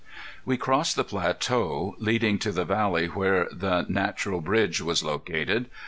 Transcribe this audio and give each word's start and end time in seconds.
We 0.45 0.57
crossed 0.57 0.95
the 0.95 1.03
plateau 1.03 1.95
leading 1.99 2.39
to 2.39 2.51
the 2.51 2.65
valley 2.65 3.05
where 3.05 3.47
the 3.51 3.85
Natural 3.87 4.41
Bridge 4.41 4.81
was 4.81 5.03
located. 5.03 5.69